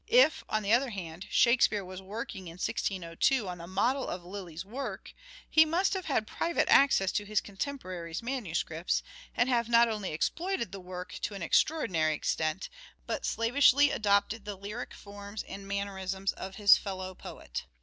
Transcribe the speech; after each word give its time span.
If, 0.07 0.43
on 0.49 0.63
the 0.63 0.73
other 0.73 0.89
hand," 0.89 1.27
Shakespeare" 1.29 1.85
was 1.85 2.01
working 2.01 2.47
in 2.47 2.53
1602 2.53 3.47
on 3.47 3.59
the 3.59 3.67
model 3.67 4.07
of 4.07 4.23
Lyly's 4.23 4.65
work, 4.65 5.13
he 5.47 5.63
must 5.63 5.93
have 5.93 6.05
had 6.05 6.25
private 6.25 6.67
access 6.69 7.11
to 7.11 7.23
his 7.23 7.39
contemporary's 7.39 8.23
manuscripts, 8.23 9.03
and 9.37 9.47
have 9.47 9.69
not 9.69 9.87
only 9.87 10.11
exploited 10.11 10.71
the 10.71 10.79
work 10.79 11.13
to 11.21 11.35
an 11.35 11.43
extraordinary 11.43 12.15
extent, 12.15 12.67
but 13.05 13.27
slavishly 13.27 13.91
adopted 13.91 14.43
the 14.43 14.55
lyric 14.55 14.95
forms 14.95 15.43
and 15.43 15.67
mannerisms 15.67 16.33
of 16.33 16.55
his 16.55 16.77
fellow 16.79 17.13
poet. 17.13 17.67